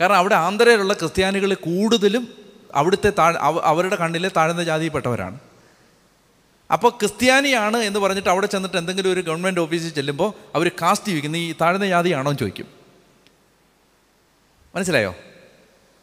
[0.00, 5.38] കാരണം അവിടെ ആന്ധ്രയിലുള്ള ക്രിസ്ത്യാനികൾ കൂടുതലും അവിടുത്തെ അവ- അവരുടെ കണ്ണിലെ താഴ്ന്ന ജാതിയിൽപ്പെട്ടവരാണ്.
[6.72, 11.54] അപ്പോൾ ക്രിസ്ത്യാനിയാണ് എന്ന് പറഞ്ഞിട്ട് അവിടെ ചെന്നിട്ട് എന്തെങ്കിലും ഒരു ഗവൺമെന്റ് ഓഫീസിൽ ചെല്ലുമ്പോൾ അവർ കാസ്റ്റ് ചോദിക്കുന്നു ഈ
[11.60, 12.30] താഴ്ന്ന ജാതിയാണോ?
[12.30, 12.66] എന്ന് ചോദിക്കും.
[14.76, 15.16] മനസ്സിലായോ?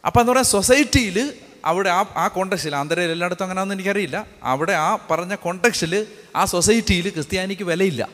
[0.06, 4.26] അപ്പോൾ എന്ന് പറയാൻ സൊസൈറ്റിയിൽ അവിടെ ആ ആ കോണ്ടക്സിൽ ആന്ധ്രയിൽ എല്ലായിടത്തും അങ്ങനെയാണെന്ന് എനിക്കറിയില്ല.
[4.42, 6.06] അവിടെ ആ പറഞ്ഞ കോണ്ടക്സ്റ്റിൽ
[6.36, 8.08] ആ സൊസൈറ്റിയിൽ ക്രിസ്ത്യാനിക്ക് വിലയില്ല.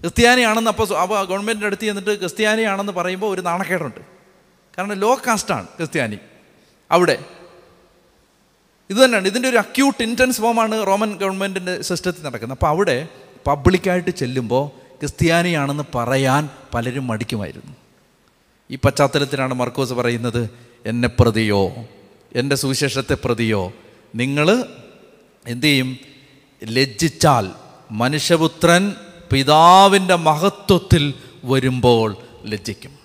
[0.00, 4.00] ക്രിസ്ത്യാനിയാണെന്ന് അപ്പോൾ അപ്പോൾ ഗവൺമെന്റിന്റെ അടുത്ത് ചെന്നിട്ട് ക്രിസ്ത്യാനിയാണെന്ന് പറയുമ്പോൾ ഒരു നാണക്കേടുണ്ട്.
[4.78, 6.18] കാരണം ലോ കാസ്റ്റാണ് ക്രിസ്ത്യാനി.
[6.90, 7.24] അവിടെ.
[8.90, 9.26] ഇത് തന്നെയാണ്.
[9.26, 12.58] ഇതിന്റെ ഒരു അക്യൂട്ട് ഇന്റൻസ് ഫോമാണ് റോമൻ ഗവൺമെന്റിന്റെ സിസ്റ്റത്തിൽ നടക്കുന്നത്.
[12.58, 13.08] അപ്പോൾ അവിടെ
[13.46, 17.76] പബ്ലിക്കായിട്ട് ചെല്ലുമ്പോൾ ക്രിസ്ത്യാനിയാണെന്ന് പറയാൻ പലരും മടിക്കുമായിരുന്നു.
[18.70, 20.50] ഈ പശ്ചാത്തലത്തിലാണ് മർക്കോസ് പറയുന്നത്
[20.86, 21.72] എന്നെ പ്രതിയോ?
[22.36, 23.72] എന്റെ സുവിശേഷത്തെ പ്രതിയോ?
[24.14, 24.64] നിങ്ങൾ
[25.46, 25.98] എന്തു ചെയ്യും?
[26.64, 27.50] ലജ്ജിച്ചാൽ
[27.90, 28.94] മനുഷ്യപുത്രൻ
[29.32, 32.98] പിതാവിന്റെ മഹത്വത്തിൽ വരുമ്പോൾ ലജ്ജിക്കും.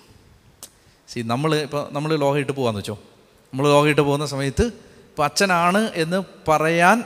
[1.08, 2.98] സി നമ്മൾ ഇപ്പോൾ നമ്മൾ ലോഹയിട്ട് പോകാമെന്ന് വെച്ചോ.
[3.56, 7.04] നമ്മൾ ലോകയിട്ട് പോകുന്ന സമയത്ത് ഇപ്പോൾ അച്ഛനാണ് എന്ന് പറയാൻ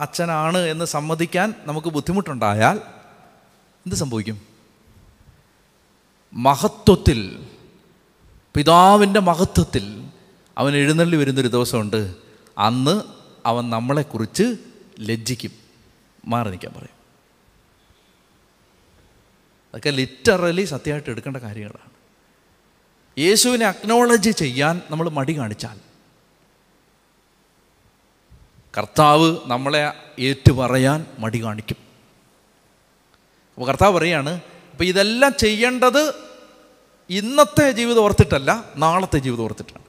[0.00, 2.76] അച്ഛനാണ് എന്ന് സമ്മതിക്കാൻ നമുക്ക് ബുദ്ധിമുട്ടുണ്ടായാൽ
[3.86, 4.40] എന്ത് സംഭവിക്കും?
[6.32, 7.46] മഹത്വത്തിൽ
[8.56, 10.04] പിതാവിന്റെ മഹത്വത്തിൽ
[10.58, 12.14] അവൻ എഴുന്നള്ളി വരുന്നൊരു ദിവസമുണ്ട്.
[12.58, 13.02] അന്ന്
[13.46, 14.56] അവൻ നമ്മളെക്കുറിച്ച്
[15.00, 15.50] ലജ്ജിക്കും.
[16.24, 16.96] മാറി നിൽക്കാൻ പറയും.
[19.70, 21.97] അതൊക്കെ ലിറ്ററലി സത്യമായിട്ട് എടുക്കേണ്ട കാര്യങ്ങളാണ്.
[23.18, 25.78] യേശുവിനെ അക്നോളജ് ചെയ്യാൻ നമ്മൾ മടി കാണിച്ചാൽ.
[28.78, 31.76] കർത്താവ് നമ്മളെ ഏറ്റുപറയാൻ മടി കാണിക്കും.
[33.54, 36.14] അപ്പോൾ കർത്താവ് പറയാണ് അപ്പോൾ ഇതെല്ലാം ചെയ്യേണ്ടത്
[37.10, 39.82] ഇന്നത്തെ ജീവിതം ഓർത്തിട്ടല്ല നാളത്തെ ജീവിതം ഓർത്തിട്ടാണ്.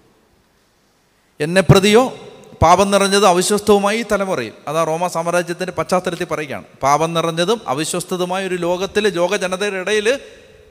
[1.39, 2.19] എന്നെ പ്രതിയോ
[2.61, 9.35] പാപം നിറഞ്ഞതും അവിശ്വസ്തവുമായി തലമുറയിൽ അതാ റോമ സാമ്രാജ്യത്തിന്റെ പശ്ചാത്തലത്തിൽ പറയുകയാണ് പാപം നിറഞ്ഞതും അവിശ്വസ്തതുമായ ഒരു ലോകത്തിലെ ലോക
[9.35, 10.19] ജനതയുടെ ഇടയിൽ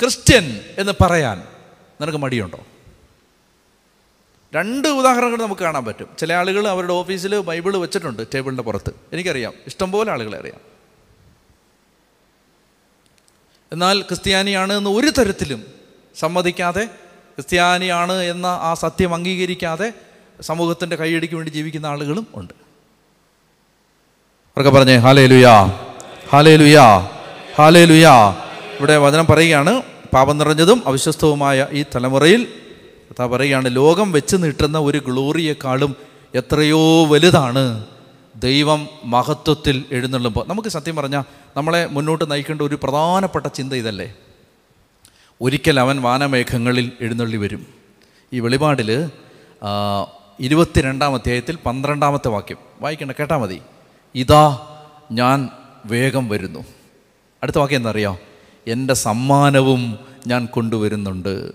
[0.01, 1.58] ക്രിസ്ത്യൻ എന്ന് പറയാൻ
[2.00, 2.58] നിനക്ക് മടിയുണ്ടോ?
[4.54, 6.08] രണ്ട് ഉദാഹരണങ്ങൾ നമുക്ക് കാണാൻ പറ്റും.
[6.18, 8.94] ചില ആളുകൾ അവരുടെ ഓഫീസിൽ ബൈബിൾ വെച്ചിട്ടുണ്ട് ടേബിളിന്റെ പുറത്ത്.
[9.12, 9.52] എനിക്കറിയാം.
[9.66, 10.61] ഇഷ്ടംപോലെ ആളുകളെ അറിയാം.
[13.72, 15.64] എന്നാൽ ക്രിസ്ത്യാനിയാണ് എന്ന് ഒരു തരത്തിലും
[16.16, 19.92] സമ്മതിക്കാതെ ക്രിസ്ത്യാനിയാണ് എന്ന ആ സത്യം അംഗീകരിക്കാതെ
[20.40, 22.54] സമൂഹത്തിന്റെ കൈയടിക്ക് വേണ്ടി ജീവിക്കുന്ന ആളുകളും ഉണ്ട്.
[24.56, 25.64] അവർക്ക് പറഞ്ഞേ ഹാലേ ലുയാ
[26.28, 26.98] ഹാലേ ലുയാ
[27.56, 28.30] ഹാലേ ലുയാ
[28.78, 29.82] ഇവിടെ വചനം പറയുകയാണ്
[30.12, 32.47] പാപം നിറഞ്ഞതും അവിശ്വസ്തവുമായ ഈ തലമുറയിൽ
[33.11, 35.97] കഥാ പറയുകയാണ് ലോകം വെച്ച് നീട്ടുന്ന ഒരു ഗ്ലോറിയേക്കാളും
[36.35, 37.87] എത്രയോ വലുതാണ്
[38.37, 40.44] ദൈവം മഹത്വത്തിൽ എഴുന്നള്ളുമ്പോൾ.
[40.49, 41.23] നമുക്ക് സത്യം പറഞ്ഞാൽ
[41.57, 44.14] നമ്മളെ മുന്നോട്ട് നയിക്കേണ്ട ഒരു പ്രധാനപ്പെട്ട ചിന്ത ഇതല്ലേ?
[45.40, 47.66] ഒരിക്കൽ അവൻ വാനമേഘങ്ങളിൽ എഴുന്നള്ളി വരും.
[48.33, 49.11] ഈ വെളിപാടിൽ
[50.40, 52.57] ഇരുപത്തിരണ്ടാം അധ്യായത്തിൽ പന്ത്രണ്ടാമത്തെ വാക്യം.
[52.81, 53.61] വായിക്കണ്ട കേട്ടാൽ മതി.
[54.14, 54.66] ഇതാ
[55.12, 55.49] ഞാൻ
[55.87, 56.64] വേഗം വരുന്നു.
[57.42, 58.18] അടുത്ത വാക്യം എന്താ അറിയോ?
[58.68, 61.52] എന്റെ സമ്മാനവും ഞാൻ കൊണ്ടുവരുന്നുണ്ട്.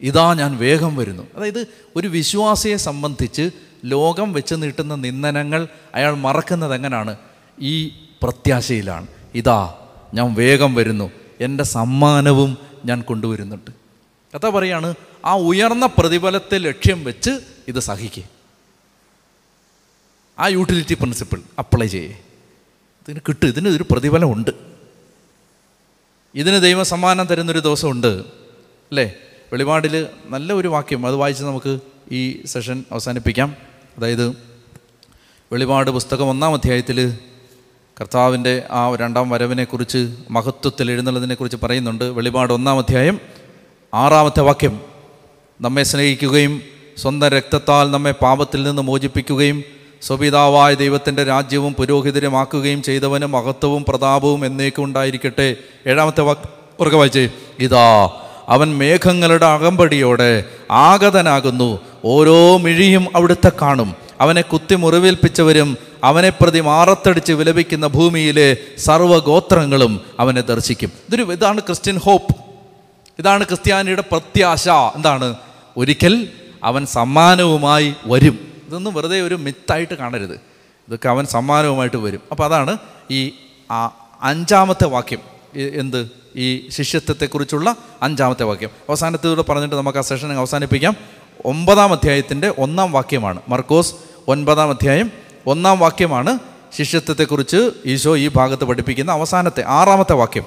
[0.00, 1.22] ഇതാ ഞാൻ വേഗം വരുന്നു.
[1.34, 1.66] അതായത്
[1.96, 3.50] ഒരു വിശ്വാസിയെ സംബന്ധിച്ച്
[3.84, 7.16] ലോകം വെച്ച് നീട്ടുന്ന നിന്ദനങ്ങൾ അയാൾ മറക്കുന്നത് എങ്ങനെയാണ്
[7.60, 7.88] ഈ
[8.22, 9.06] പ്രത്യാശയിലാണ്.
[9.34, 9.74] ഇതാ
[10.14, 11.10] ഞാൻ വേഗം വരുന്നു.
[11.40, 13.70] എന്റെ സമ്മാനവും ഞാൻ കൊണ്ടുവരുന്നുണ്ട്.
[14.34, 14.94] കഥ പറയാണ്
[15.24, 17.30] ആ ഉയർന്ന പ്രതിഫലത്തെ ലക്ഷ്യം വെച്ച്
[17.68, 18.24] ഇത് സഹിക്കുക
[20.38, 22.20] ആ യൂട്ടിലിറ്റി പ്രിൻസിപ്പിൾ അപ്ലൈ ചെയ്യേ.
[23.08, 24.73] ഇതിന് കിട്ടും ഇതിന് ഒരു പ്രതിഫലമുണ്ട്.
[26.34, 29.12] ഇതിന് ദൈവം സമ്മാനം തരുന്നൊരു ദിവസമുണ്ട് അല്ലേ?
[29.52, 31.78] വെളിപാടിൽ നല്ല ഒരു വാക്യം അത് വായിച്ച് നമുക്ക്
[32.12, 33.56] ഈ സെഷൻ അവസാനിപ്പിക്കാം.
[33.98, 34.28] അതായത്
[35.52, 37.18] വെളിപാട് പുസ്തകം ഒന്നാം അധ്യായത്തിൽ
[38.00, 42.04] കർത്താവിന്റെ ആ രണ്ടാം വരവിനെക്കുറിച്ച് മഹത്വത്തിൽ എഴുന്നള്ളതിനെക്കുറിച്ച് പറയുന്നുണ്ട്.
[42.04, 43.20] വെളിപാട് ഒന്നാം അധ്യായം
[43.94, 44.80] ആറാമത്തെ വാക്യം.
[45.60, 46.62] നമ്മെ സ്നേഹിക്കുകയും
[46.96, 49.64] സ്വന്തം രക്തത്താൽ നമ്മെ പാപത്തിൽ നിന്ന് മോചിപ്പിക്കുകയും
[50.06, 55.56] സ്വപിതാവായ ദൈവത്തിന്റെ രാജ്യവും പുരോഹിതരുമാക്കുകയും ചെയ്തവന് മഹത്വവും പ്രതാപവും എന്നേക്കും ഉണ്ടായിരിക്കട്ടെ.
[55.86, 56.36] ഏഴാമത്തെ വാക്
[56.80, 57.28] ഉറക്കെ വായിച്ചേ.
[57.60, 58.10] ഇതാ
[58.48, 61.78] അവൻ മേഘങ്ങളുടെ അകമ്പടിയോടെ ആഗതനാകുന്നു.
[62.04, 63.94] ഓരോ മിഴിയും അവിടുത്തെ കാണും.
[64.20, 70.92] അവനെ കുത്തി മുറിവേൽപ്പിച്ചവരും അവനെ പ്രതി മാറത്തടിച്ച് വിലപിക്കുന്ന ഭൂമിയിലെ സർവഗോത്രങ്ങളും അവനെ ദർശിക്കും.
[71.08, 72.36] ഇതൊരു ഇതാണ് ക്രിസ്ത്യൻ ഹോപ്പ്.
[73.18, 74.68] ഇതാണ് ക്രിസ്ത്യാനിയുടെ പ്രത്യാശ.
[74.68, 75.34] എന്താണ്?
[75.76, 76.28] ഒരിക്കൽ
[76.64, 78.53] അവൻ സമ്മാനവുമായി വരും.
[78.74, 80.40] ഇതൊന്നും വെറുതെ ഒരു മിത്തായിട്ട് കാണരുത്.
[80.88, 82.20] ഇതൊക്കെ അവൻ സമ്മാനവുമായിട്ട് വരും.
[82.30, 82.76] അപ്പോൾ അതാണ്
[83.10, 83.32] ഈ
[83.70, 85.18] ആ അഞ്ചാമത്തെ വാക്യം.
[85.54, 86.10] എന്ത്?
[86.36, 88.70] ഈ ശിഷ്യത്വത്തെക്കുറിച്ചുള്ള അഞ്ചാമത്തെ വാക്യം.
[88.88, 90.96] അവസാനത്തിലൂടെ പറഞ്ഞിട്ട് നമുക്ക് ആ സെഷൻ അവസാനിപ്പിക്കാം.
[91.44, 93.40] ഒമ്പതാം അധ്യായത്തിന്റെ ഒന്നാം വാക്യമാണ്.
[93.48, 93.94] മർക്കോസ്
[94.28, 95.10] ഒൻപതാം അധ്യായം
[95.46, 96.38] ഒന്നാം വാക്യമാണ്
[96.78, 100.44] ശിഷ്യത്വത്തെക്കുറിച്ച് ഈശോ ഈ ഭാഗത്ത് പഠിപ്പിക്കുന്ന അവസാനത്തെ ആറാമത്തെ വാക്യം.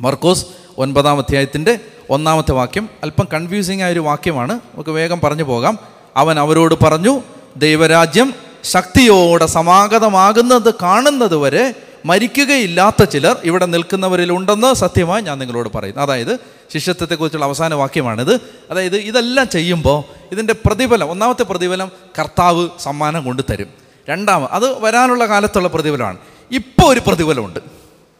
[0.00, 0.46] മർക്കോസ്
[0.78, 1.78] ഒൻപതാം അധ്യായത്തിന്റെ
[2.10, 2.88] ഒന്നാമത്തെ വാക്യം.
[3.02, 4.52] അല്പം കൺഫ്യൂസിംഗ് ആയ ഒരു വാക്യമാണ്.
[4.52, 5.78] നമുക്ക് വേഗം പറഞ്ഞു പോകാം.
[6.16, 7.22] അവൻ അവരോട് പറഞ്ഞു
[7.56, 16.02] ദൈവരാജ്യം ശക്തിയോടെ സമാഗതമാകുന്നത് കാണുന്നത് വരെ മരിക്കുകയില്ലാത്ത ചിലർ ഇവിടെ നിൽക്കുന്നവരിലുണ്ടെന്ന് സത്യമായി ഞാൻ നിങ്ങളോട് പറയുന്നു.
[16.02, 16.38] അതായത്
[16.74, 18.34] ശിഷ്യത്വത്തെക്കുറിച്ചുള്ള അവസാന വാക്യമാണിത്.
[18.70, 23.68] അതായത് ഇതെല്ലാം ചെയ്യുമ്പോൾ ഇതിന്റെ പ്രതിഫലം ഒന്നാമത്തെ പ്രതിഫലം കർത്താവ് സമ്മാനം കൊണ്ട് തരും.
[24.08, 26.18] രണ്ടാമത് അത് വരാനുള്ള കാലത്തുള്ള പ്രതിഫലമാണ്.
[26.50, 27.60] ഇപ്പോൾ ഒരു പ്രതിഫലമുണ്ട്.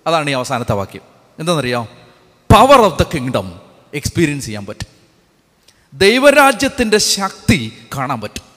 [0.07, 1.03] അതാണ് ഈ അവസാനത്തെ വാക്യം.
[1.39, 1.89] എന്താണെന്നറിയാം
[2.55, 3.61] power of the kingdom
[3.95, 4.87] experience ചെയ്യാൻ പറ്റും.
[5.99, 8.56] ദൈവരാജ്യത്തിന്റെ ശക്തി കാണാൻ പറ്റും.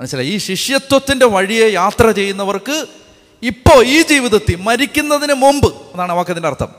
[0.00, 0.28] മനസ്സിലായി?
[0.28, 2.86] ഈ ശിഷ്യത്വത്തിന്റെ വഴിയെ യാത്ര ചെയ്യുന്നവർക്ക്
[3.42, 6.70] ഇപ്പോൾ ഈ ജീവിതത്തിൽ മരിക്കുന്നതിന് മുമ്പ് എന്നാണ് വാക്കത്തിന്റെ അർത്ഥം.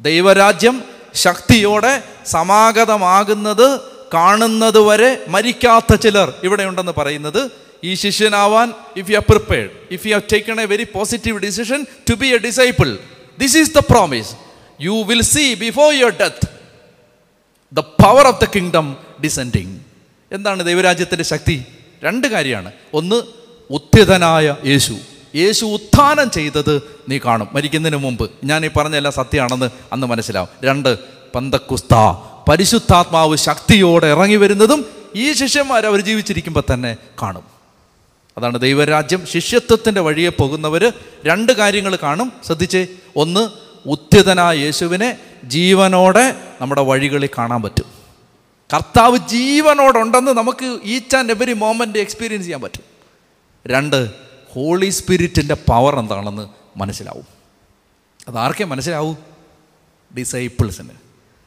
[0.00, 0.82] ദൈവരാജ്യം
[1.14, 3.80] ശക്തിയോടെ സമാഗതമാകുന്നത്
[4.14, 7.50] കാണുന്നത് വരെ മരിക്കാത്ത ചിലർ ഇവിടെയുണ്ടെന്ന് പറയുന്നത്
[7.84, 12.14] ഈ ശിഷ്യനാവാൻ if you are prepared if you have taken a very positive decision to
[12.14, 12.98] be a disciple
[13.38, 14.32] this is the promise
[14.80, 16.46] you will see before your death
[17.72, 19.78] the power of the kingdom descending
[20.32, 21.66] എന്താണ് ദൈവരാജ്യത്തിന്റെ ശക്തി?
[22.04, 22.72] രണ്ട് കാര്യമാണ്.
[22.94, 23.22] ഒന്ന്
[23.70, 24.96] ഉത്യതനായ യേശു.
[25.34, 27.48] യേശു ഉത്ഥാനം ചെയ്തത് നീ കാണും.
[27.52, 28.30] മരിക്കുന്നതിന് മുമ്പ്.
[28.44, 30.48] ഞാൻ ഈ പറഞ്ഞെല്ലാം സത്യമാണെന്ന് അന്ന് മനസ്സിലാവും.
[30.64, 30.98] രണ്ട്
[31.34, 31.94] പന്തക്കുസ്ത.
[32.48, 34.84] പരിശുദ്ധാത്മാവ് ശക്തിയോടെ ഇറങ്ങി വരുന്നതും
[35.16, 37.42] ഈ ശിഷ്യന്മാർ അവർ ജീവിച്ചിരിക്കുമ്പോൾ തന്നെ കാണും.
[38.38, 39.26] അതാണ് ദൈവരാജ്യം.
[39.26, 40.92] ശിഷ്യത്വത്തിന്റെ വഴിയെ പോകുന്നവർ
[41.26, 42.32] രണ്ട് കാര്യങ്ങൾ കാണും.
[42.46, 42.86] ശ്രദ്ധിച്ചേ.
[43.16, 43.48] ഒന്ന്
[43.88, 47.91] ഉത്യതനായ യേശുവിനെ ജീവനോടെ നമ്മുടെ വഴികളിൽ കാണാൻ പറ്റും.
[48.74, 52.82] കർത്താവ് ജീവനോടുണ്ടെന്ന് നമുക്ക് each and every moment experience ചെയ്യാൻ പറ്റും.
[53.66, 54.10] രണ്ട്
[54.52, 57.24] ഹോളി സ്പിരിറ്റിന്റെ പവർ എന്താണെന്ന് മനസ്സിലാവും.
[58.28, 59.14] അതാർക്കേ മനസ്സിലാവൂ?
[60.18, 60.88] ഡിസൈപ്പിൾസിന്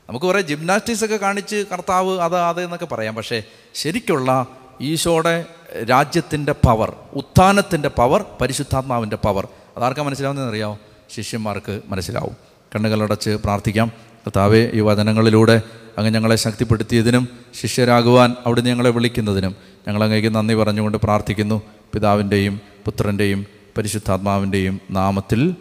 [0.09, 3.15] നമുക്ക് കുറേ ജിംനാസ്റ്റിക്സ് ഒക്കെ കാണിച്ച് കർത്താവ് അത് അത് എന്നൊക്കെ പറയാം.
[3.15, 4.47] പക്ഷേ ശരിക്കുള്ള
[4.81, 5.45] ഈശോയുടെ
[5.89, 10.79] രാജ്യത്തിന്റെ പവർ ഉത്ഥാനത്തിന്റെ പവർ പരിശുദ്ധാത്മാവിന്റെ പവർ അതാർക്കാ മനസ്സിലാവുന്നതെന്ന് അറിയാമോ
[11.15, 12.38] ശിഷ്യന്മാർക്ക് മനസ്സിലാവും.
[12.75, 13.91] കണ്ണുകളടച്ച് പ്രാർത്ഥിക്കാം.
[14.25, 15.61] കർത്താവെ ഈ വചനങ്ങളിലൂടെ
[15.97, 17.27] അങ്ങ് ഞങ്ങളെ ശക്തിപ്പെടുത്തിയതിനും
[17.62, 19.55] ശിഷ്യരാകുവാൻ അവിടുന്ന് ഞങ്ങളെ വിളിക്കുന്നതിനും
[19.88, 21.62] ഞങ്ങൾ അങ്ങേക്ക് നന്ദി പറഞ്ഞുകൊണ്ട് പ്രാർത്ഥിക്കുന്നു.
[21.93, 23.45] പിതാവിന്റെയും പുത്രന്റെയും
[23.77, 25.55] പരിശുദ്ധാത്മാവിന്റെയും നാമത്തിൽ